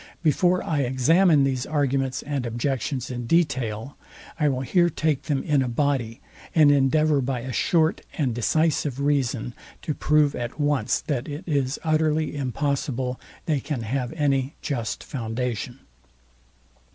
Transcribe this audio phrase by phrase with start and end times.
[0.23, 3.97] Before I examine these arguments and objections in detail,
[4.39, 6.21] I will here take them in a body,
[6.55, 9.53] and endeavour by a short and decisive reason
[9.83, 15.81] to prove at once, that it is utterly impossible they can have any just foundation.